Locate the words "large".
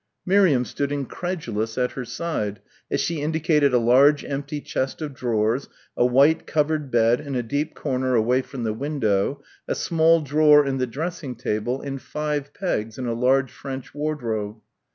3.77-4.25, 13.13-13.51